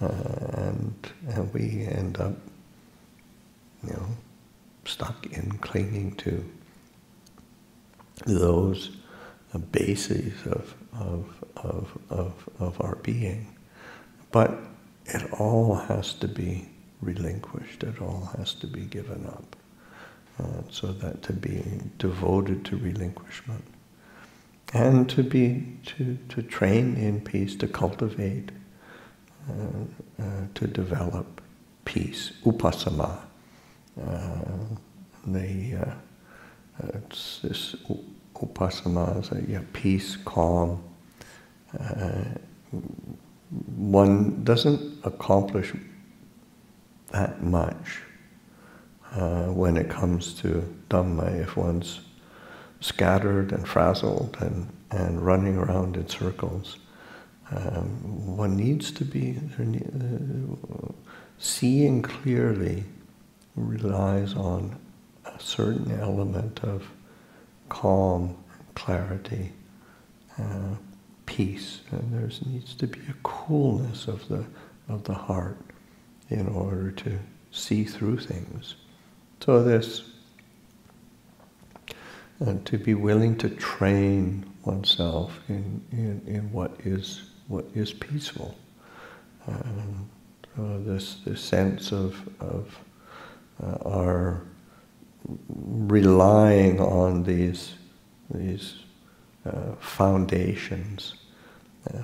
Uh, 0.00 0.60
and, 0.60 1.12
and 1.28 1.52
we 1.54 1.86
end 1.86 2.18
up, 2.18 2.34
know, 3.86 4.06
stuck 4.84 5.26
in 5.26 5.58
clinging 5.58 6.14
to 6.16 6.44
those 8.24 8.96
uh, 9.54 9.58
bases 9.58 10.34
of, 10.46 10.74
of, 10.98 11.44
of, 11.56 11.98
of, 12.10 12.48
of 12.58 12.80
our 12.80 12.96
being. 12.96 13.54
But 14.30 14.58
it 15.06 15.32
all 15.32 15.74
has 15.74 16.14
to 16.14 16.28
be 16.28 16.68
relinquished, 17.00 17.82
it 17.82 18.00
all 18.00 18.30
has 18.36 18.54
to 18.54 18.66
be 18.66 18.82
given 18.82 19.26
up. 19.26 19.56
Uh, 20.38 20.62
so 20.70 20.88
that 20.88 21.22
to 21.22 21.32
be 21.32 21.62
devoted 21.96 22.62
to 22.66 22.76
relinquishment 22.76 23.64
and 24.74 25.08
to 25.08 25.22
be 25.22 25.64
to, 25.86 26.18
to 26.28 26.42
train 26.42 26.96
in 26.96 27.20
peace, 27.20 27.54
to 27.56 27.66
cultivate, 27.66 28.50
uh, 29.48 30.22
uh, 30.22 30.24
to 30.54 30.66
develop 30.66 31.40
peace, 31.84 32.32
upasama. 32.44 33.18
Uh, 34.00 34.40
the 35.26 35.76
uh, 35.80 35.94
it's 36.94 37.40
this 37.40 37.74
upasama 38.34 39.20
is 39.22 39.32
a, 39.32 39.50
yeah, 39.50 39.62
peace, 39.72 40.16
calm. 40.16 40.82
Uh, 41.78 42.24
one 43.76 44.44
doesn't 44.44 45.04
accomplish 45.04 45.72
that 47.12 47.42
much 47.42 48.02
uh, 49.12 49.44
when 49.44 49.76
it 49.76 49.88
comes 49.88 50.34
to 50.34 50.62
Dhamma 50.90 51.40
if 51.40 51.56
one's 51.56 52.00
scattered 52.80 53.52
and 53.52 53.66
frazzled 53.66 54.36
and, 54.40 54.68
and 54.90 55.24
running 55.24 55.56
around 55.56 55.96
in 55.96 56.08
circles. 56.08 56.78
Um, 57.50 58.36
one 58.36 58.56
needs 58.56 58.90
to 58.92 59.04
be 59.04 59.38
uh, 59.58 60.92
seeing 61.38 62.02
clearly 62.02 62.84
relies 63.56 64.34
on 64.34 64.78
a 65.24 65.40
certain 65.40 65.90
element 66.00 66.60
of 66.62 66.86
calm, 67.68 68.36
clarity, 68.74 69.52
uh, 70.38 70.76
peace, 71.24 71.80
and 71.90 72.12
there 72.12 72.30
needs 72.46 72.74
to 72.74 72.86
be 72.86 73.00
a 73.08 73.14
coolness 73.22 74.06
of 74.06 74.28
the 74.28 74.44
of 74.88 75.02
the 75.04 75.14
heart 75.14 75.58
in 76.30 76.46
order 76.48 76.90
to 76.92 77.18
see 77.50 77.84
through 77.84 78.18
things. 78.18 78.76
So 79.40 79.62
this, 79.62 80.02
and 82.40 82.64
to 82.66 82.78
be 82.78 82.94
willing 82.94 83.36
to 83.38 83.48
train 83.48 84.44
oneself 84.64 85.38
in, 85.48 85.82
in, 85.92 86.22
in 86.26 86.52
what 86.52 86.72
is 86.84 87.30
what 87.48 87.64
is 87.74 87.92
peaceful. 87.92 88.54
Um, 89.46 90.08
so 90.56 90.82
this 90.84 91.16
this 91.24 91.40
sense 91.40 91.92
of 91.92 92.16
of 92.40 92.78
uh, 93.62 93.76
our 93.84 94.42
relying 95.48 96.80
on 96.80 97.22
these 97.24 97.74
these 98.30 98.74
uh, 99.44 99.72
foundations, 99.78 101.14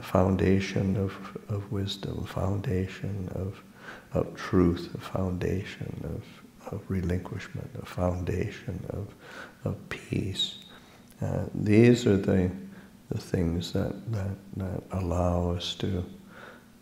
foundation 0.02 0.96
of, 0.96 1.12
of 1.48 1.70
wisdom, 1.72 2.24
foundation 2.24 3.28
of, 3.34 3.60
of 4.12 4.32
truth, 4.36 4.94
a 4.94 5.00
foundation 5.00 6.00
of 6.04 6.22
of 6.70 6.82
relinquishment, 6.88 7.68
a 7.80 7.86
foundation 7.86 8.84
of, 8.90 9.14
of 9.64 9.88
peace. 9.88 10.58
Uh, 11.20 11.44
these 11.54 12.06
are 12.06 12.16
the, 12.16 12.50
the 13.10 13.18
things 13.18 13.72
that, 13.72 14.12
that, 14.12 14.36
that 14.56 14.82
allow 14.92 15.50
us 15.50 15.74
to, 15.76 16.04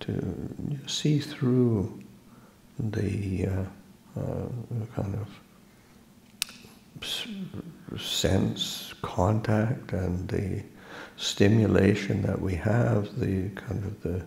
to 0.01 0.81
see 0.87 1.19
through 1.19 2.03
the 2.79 3.47
uh, 3.47 3.65
kind 4.95 5.15
of 5.15 5.29
sense 7.99 8.95
contact 9.03 9.93
and 9.93 10.29
the 10.29 10.63
stimulation 11.17 12.23
that 12.23 12.41
we 12.41 12.55
have, 12.55 13.19
the 13.19 13.49
kind 13.51 13.85
of 13.85 14.01
the 14.03 14.25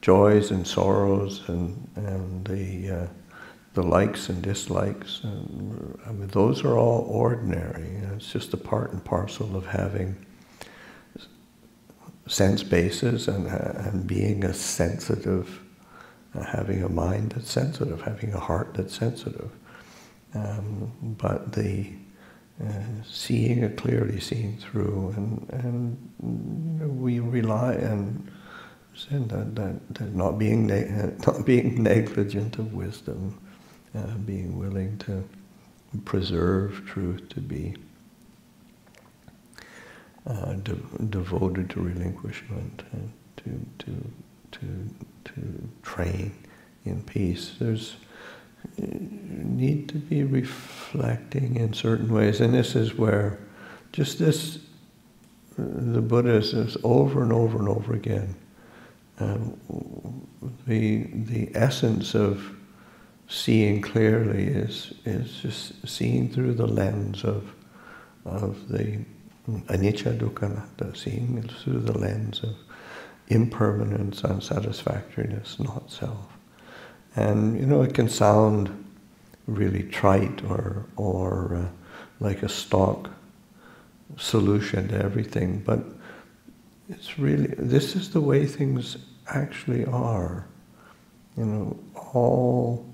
joys 0.00 0.50
and 0.50 0.66
sorrows 0.66 1.42
and, 1.48 1.88
and 1.96 2.44
the 2.46 2.90
uh, 2.90 3.06
the 3.74 3.82
likes 3.82 4.28
and 4.28 4.42
dislikes. 4.42 5.20
And, 5.22 5.98
I 6.06 6.10
mean, 6.12 6.28
those 6.28 6.64
are 6.64 6.76
all 6.76 7.06
ordinary. 7.08 8.02
It's 8.14 8.32
just 8.32 8.52
a 8.52 8.56
part 8.56 8.92
and 8.92 9.04
parcel 9.04 9.56
of 9.56 9.66
having 9.66 10.16
sense 12.26 12.62
bases 12.62 13.28
and, 13.28 13.46
and 13.46 14.06
being 14.06 14.44
a 14.44 14.52
sensitive, 14.52 15.48
uh, 15.48 15.69
having 16.34 16.82
a 16.82 16.88
mind 16.88 17.32
that's 17.32 17.50
sensitive, 17.50 18.02
having 18.02 18.32
a 18.32 18.40
heart 18.40 18.74
that's 18.74 18.96
sensitive. 18.96 19.50
Um, 20.34 20.92
but 21.18 21.52
the 21.52 21.90
uh, 22.62 22.72
seeing 23.04 23.62
it 23.62 23.76
clearly, 23.76 24.20
seeing 24.20 24.56
through, 24.58 25.14
and, 25.16 25.48
and 25.64 27.00
we 27.00 27.20
rely 27.20 27.72
and 27.72 28.30
that, 29.08 29.54
that, 29.56 29.94
that 29.94 30.14
not 30.14 30.38
being 30.38 30.66
not 31.26 31.46
being 31.46 31.82
negligent 31.82 32.58
of 32.58 32.74
wisdom, 32.74 33.38
uh, 33.94 34.14
being 34.26 34.58
willing 34.58 34.98
to 34.98 35.26
preserve 36.04 36.82
truth, 36.86 37.28
to 37.30 37.40
be 37.40 37.74
uh, 40.26 40.52
de- 40.54 41.06
devoted 41.08 41.70
to 41.70 41.80
relinquishment, 41.80 42.82
and 42.92 43.12
to, 43.38 43.84
to, 43.86 44.12
to, 44.52 44.88
to 45.24 45.68
train 45.82 46.32
in 46.84 47.02
peace. 47.02 47.56
There's 47.58 47.96
uh, 48.82 48.86
need 48.88 49.88
to 49.90 49.96
be 49.96 50.24
reflecting 50.24 51.56
in 51.56 51.72
certain 51.72 52.12
ways, 52.12 52.40
and 52.40 52.52
this 52.54 52.74
is 52.74 52.96
where 52.96 53.38
just 53.92 54.18
this, 54.18 54.58
the 55.56 56.00
Buddha 56.00 56.42
says 56.42 56.76
over 56.84 57.22
and 57.22 57.32
over 57.32 57.58
and 57.58 57.68
over 57.68 57.94
again, 57.94 58.34
um, 59.18 60.26
the, 60.66 61.04
the 61.12 61.50
essence 61.54 62.14
of 62.14 62.56
seeing 63.28 63.80
clearly 63.80 64.44
is, 64.44 64.94
is 65.04 65.40
just 65.40 65.88
seeing 65.88 66.28
through 66.30 66.54
the 66.54 66.66
lens 66.66 67.24
of, 67.24 67.52
of 68.24 68.68
the 68.68 68.98
anicca 69.68 70.16
dukkha 70.18 70.96
seeing 70.96 71.42
through 71.62 71.80
the 71.80 71.96
lens 71.96 72.42
of 72.42 72.54
impermanence, 73.30 74.22
unsatisfactoriness, 74.22 75.58
not 75.58 75.90
self. 75.90 76.26
And 77.16 77.58
you 77.58 77.66
know, 77.66 77.82
it 77.82 77.94
can 77.94 78.08
sound 78.08 78.84
really 79.46 79.84
trite 79.84 80.44
or, 80.44 80.86
or 80.96 81.54
uh, 81.54 81.68
like 82.18 82.42
a 82.42 82.48
stock 82.48 83.10
solution 84.16 84.88
to 84.88 85.02
everything, 85.02 85.62
but 85.64 85.80
it's 86.88 87.18
really, 87.18 87.54
this 87.56 87.94
is 87.94 88.10
the 88.10 88.20
way 88.20 88.46
things 88.46 88.96
actually 89.28 89.84
are. 89.86 90.46
You 91.36 91.44
know, 91.44 91.78
all 92.12 92.84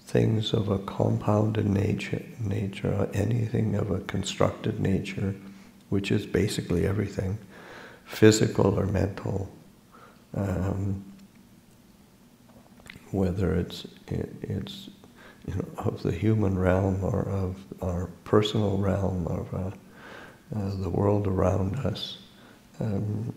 things 0.00 0.52
of 0.52 0.68
a 0.68 0.78
compounded 0.80 1.66
nature, 1.66 2.24
nature, 2.40 3.08
anything 3.14 3.76
of 3.76 3.90
a 3.90 4.00
constructed 4.00 4.80
nature, 4.80 5.34
which 5.90 6.10
is 6.10 6.26
basically 6.26 6.86
everything, 6.86 7.38
physical 8.08 8.78
or 8.78 8.86
mental, 8.86 9.48
um, 10.34 11.04
whether 13.12 13.54
it's 13.54 13.86
it, 14.08 14.34
it's 14.42 14.90
you 15.46 15.54
know, 15.54 15.64
of 15.78 16.02
the 16.02 16.12
human 16.12 16.58
realm 16.58 17.04
or 17.04 17.22
of 17.28 17.56
our 17.82 18.06
personal 18.24 18.78
realm 18.78 19.26
of 19.28 19.54
uh, 19.54 19.70
uh, 20.56 20.70
the 20.82 20.88
world 20.88 21.26
around 21.26 21.76
us, 21.76 22.18
um, 22.80 23.34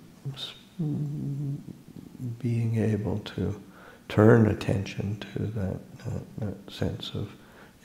being 2.40 2.78
able 2.78 3.20
to 3.20 3.62
turn 4.10 4.48
attention 4.48 5.18
to 5.34 5.40
that 5.40 5.80
that, 6.06 6.24
that 6.40 6.72
sense 6.72 7.12
of, 7.14 7.32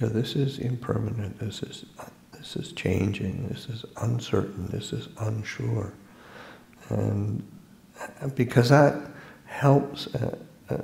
yeah, 0.01 0.09
this 0.09 0.37
is 0.37 0.59
impermanent, 0.59 1.38
this 1.38 1.62
is, 1.62 1.85
this 2.33 2.57
is 2.57 2.72
changing, 2.72 3.49
this 3.49 3.68
is 3.68 3.85
uncertain, 4.03 4.66
this 4.68 4.92
is 4.92 5.09
unsure. 5.18 5.92
And 6.90 7.42
because 8.35 8.68
that 8.68 9.11
helps 9.46 10.07
uh, 10.14 10.37
uh, 10.70 10.79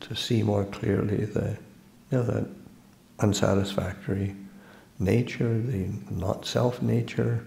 to 0.00 0.16
see 0.16 0.42
more 0.42 0.64
clearly 0.64 1.24
the, 1.24 1.56
you 2.10 2.18
know, 2.18 2.22
that 2.22 2.46
unsatisfactory 3.20 4.34
nature, 4.98 5.60
the 5.60 5.88
not 6.10 6.46
self 6.46 6.82
nature, 6.82 7.44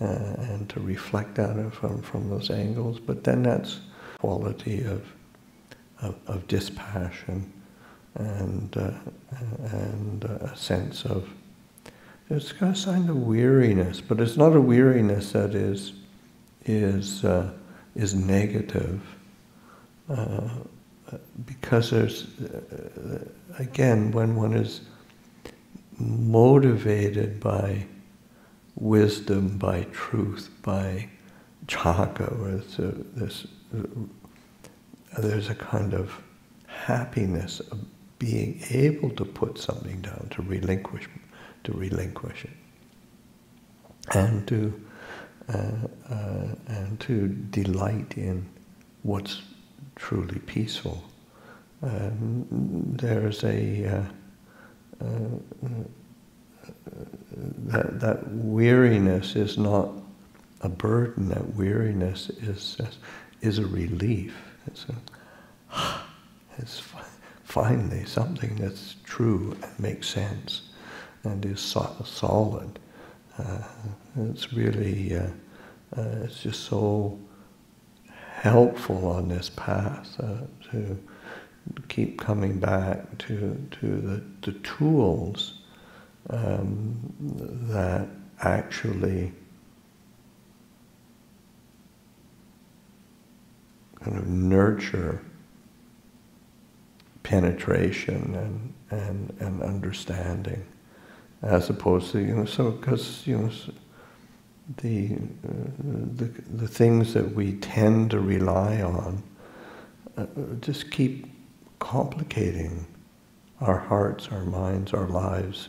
uh, 0.00 0.04
and 0.04 0.68
to 0.70 0.80
reflect 0.80 1.38
at 1.38 1.56
it 1.56 1.72
from, 1.72 2.02
from 2.02 2.28
those 2.28 2.50
angles. 2.50 2.98
But 2.98 3.24
then 3.24 3.42
that's 3.42 3.80
quality 4.18 4.84
of, 4.84 5.02
of, 6.00 6.16
of 6.26 6.46
dispassion 6.48 7.52
and 8.16 8.76
uh, 8.76 8.92
and 9.72 10.24
a 10.24 10.56
sense 10.56 11.04
of 11.04 11.28
it's 12.30 12.52
got 12.52 12.70
a 12.70 12.76
sign 12.76 13.08
of 13.08 13.16
weariness, 13.18 14.00
but 14.00 14.20
it's 14.20 14.36
not 14.36 14.56
a 14.56 14.60
weariness 14.60 15.32
that 15.32 15.54
is 15.54 15.92
is 16.66 17.24
uh, 17.24 17.50
is 17.94 18.14
negative, 18.14 19.00
uh, 20.08 20.48
because 21.46 21.90
there's 21.90 22.26
uh, 22.40 23.18
again 23.58 24.10
when 24.12 24.34
one 24.34 24.54
is 24.54 24.82
motivated 25.98 27.40
by 27.40 27.86
wisdom, 28.76 29.56
by 29.58 29.86
truth, 29.92 30.50
by 30.62 31.08
chaka, 31.66 32.26
or 32.26 32.60
this, 33.14 33.46
there's 35.18 35.48
a 35.48 35.54
kind 35.54 35.94
of 35.94 36.20
happiness, 36.66 37.60
of 37.60 37.78
being 38.18 38.60
able 38.70 39.10
to 39.10 39.24
put 39.24 39.58
something 39.58 40.00
down, 40.00 40.28
to 40.30 40.42
relinquish, 40.42 41.08
to 41.62 41.72
relinquish 41.72 42.44
it, 42.44 42.50
and 44.16 44.46
to 44.48 44.84
uh, 45.48 45.70
uh, 46.10 46.43
and 46.94 47.00
to 47.00 47.28
delight 47.50 48.16
in 48.16 48.46
what's 49.02 49.42
truly 49.96 50.38
peaceful. 50.40 51.02
Um, 51.82 52.46
there's 52.96 53.42
a 53.42 53.86
uh, 53.86 55.04
uh, 55.04 55.38
that 57.66 58.00
that 58.00 58.28
weariness 58.30 59.34
is 59.34 59.58
not 59.58 59.88
a 60.60 60.68
burden. 60.68 61.28
That 61.30 61.56
weariness 61.56 62.30
is 62.30 62.78
is 63.42 63.58
a 63.58 63.66
relief. 63.66 64.34
It's 64.66 64.86
a, 64.88 66.00
it's 66.58 66.80
finally 67.42 68.04
something 68.04 68.54
that's 68.56 68.96
true 69.04 69.56
and 69.62 69.80
makes 69.80 70.08
sense 70.08 70.62
and 71.24 71.44
is 71.44 71.60
so- 71.60 72.04
solid. 72.04 72.78
Uh, 73.36 73.62
it's 74.30 74.52
really, 74.52 75.20
uh, 75.96 76.24
it's 76.24 76.42
just 76.42 76.64
so 76.64 77.18
helpful 78.34 79.08
on 79.08 79.28
this 79.28 79.50
path 79.50 80.18
uh, 80.20 80.40
to 80.70 80.98
keep 81.88 82.18
coming 82.18 82.58
back 82.58 83.16
to, 83.18 83.66
to 83.70 83.86
the, 84.00 84.50
the 84.50 84.58
tools 84.60 85.62
um, 86.30 86.98
that 87.68 88.08
actually 88.40 89.32
kind 94.02 94.18
of 94.18 94.28
nurture 94.28 95.22
penetration 97.22 98.34
and, 98.34 99.00
and, 99.00 99.34
and 99.40 99.62
understanding 99.62 100.64
as 101.42 101.70
opposed 101.70 102.12
to, 102.12 102.20
you 102.20 102.34
know, 102.34 102.44
so 102.44 102.70
because, 102.70 103.26
you 103.26 103.38
know, 103.38 103.50
the, 104.82 105.14
uh, 105.14 105.48
the, 106.14 106.24
the 106.54 106.68
things 106.68 107.12
that 107.14 107.34
we 107.34 107.52
tend 107.54 108.10
to 108.12 108.20
rely 108.20 108.80
on 108.82 109.22
uh, 110.16 110.26
just 110.60 110.90
keep 110.90 111.26
complicating 111.78 112.86
our 113.60 113.78
hearts, 113.78 114.28
our 114.30 114.44
minds, 114.44 114.92
our 114.92 115.08
lives, 115.08 115.68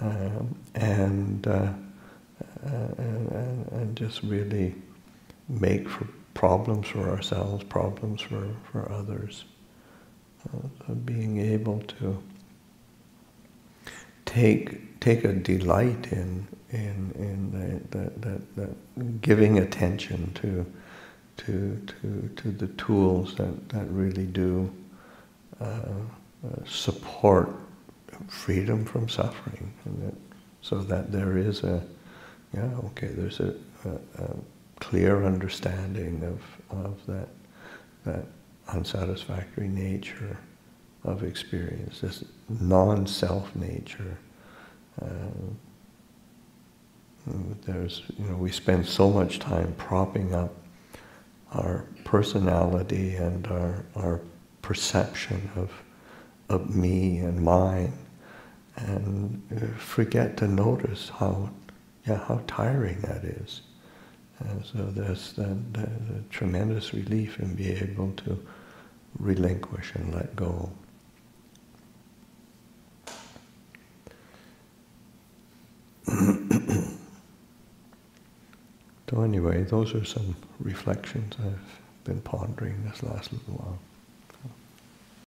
um, 0.00 0.54
and, 0.74 1.46
uh, 1.46 1.72
and, 2.62 3.68
and 3.72 3.96
just 3.96 4.22
really 4.22 4.74
make 5.48 5.88
for 5.88 6.08
problems 6.34 6.88
for 6.88 7.08
ourselves, 7.10 7.62
problems 7.64 8.20
for, 8.20 8.48
for 8.70 8.90
others. 8.90 9.44
Uh, 10.52 10.92
being 10.92 11.38
able 11.38 11.80
to 11.80 12.22
take 14.26 14.93
take 15.04 15.24
a 15.24 15.32
delight 15.32 16.12
in 16.12 16.46
in 16.70 17.12
in 17.28 17.90
that 17.92 18.22
that, 18.22 18.56
that 18.56 19.20
giving 19.20 19.58
attention 19.58 20.32
to 20.34 20.50
to 21.36 21.80
to 21.86 22.30
to 22.36 22.50
the 22.50 22.68
tools 22.84 23.34
that 23.34 23.68
that 23.68 23.86
really 23.90 24.26
do 24.26 24.72
uh, 25.60 25.64
uh, 25.64 26.64
support 26.64 27.50
freedom 28.28 28.84
from 28.84 29.08
suffering, 29.08 29.72
that, 29.84 30.14
so 30.62 30.78
that 30.78 31.12
there 31.12 31.36
is 31.36 31.64
a 31.64 31.82
yeah 32.54 32.70
okay 32.86 33.08
there's 33.08 33.40
a, 33.40 33.54
a, 33.84 34.22
a 34.22 34.36
clear 34.80 35.24
understanding 35.24 36.22
of 36.32 36.40
of 36.84 36.94
that 37.06 37.28
that 38.04 38.24
unsatisfactory 38.68 39.68
nature 39.68 40.38
of 41.04 41.22
experience, 41.22 42.00
this 42.00 42.24
non-self 42.48 43.54
nature. 43.54 44.16
Uh, 45.00 45.06
there's, 47.64 48.02
you 48.18 48.26
know, 48.26 48.36
we 48.36 48.50
spend 48.50 48.86
so 48.86 49.10
much 49.10 49.38
time 49.38 49.74
propping 49.78 50.34
up 50.34 50.54
our 51.52 51.86
personality 52.04 53.14
and 53.14 53.46
our, 53.46 53.84
our 53.96 54.20
perception 54.60 55.50
of, 55.56 55.70
of 56.48 56.74
me 56.74 57.18
and 57.18 57.40
mine, 57.40 57.92
and 58.76 59.42
forget 59.78 60.36
to 60.36 60.48
notice 60.48 61.08
how, 61.08 61.48
yeah, 62.06 62.18
how 62.24 62.40
tiring 62.46 63.00
that 63.00 63.24
is. 63.24 63.62
And 64.40 64.64
so 64.64 64.84
there's 64.84 65.32
that 65.34 66.30
tremendous 66.30 66.92
relief 66.92 67.38
in 67.38 67.54
being 67.54 67.76
able 67.78 68.12
to 68.24 68.44
relinquish 69.18 69.94
and 69.94 70.12
let 70.14 70.34
go. 70.34 70.70
so 79.10 79.22
anyway, 79.22 79.62
those 79.64 79.94
are 79.94 80.04
some 80.04 80.36
reflections 80.60 81.34
I've 81.38 81.80
been 82.04 82.20
pondering 82.20 82.84
this 82.84 83.02
last 83.02 83.32
little 83.32 83.54
while. 83.54 83.78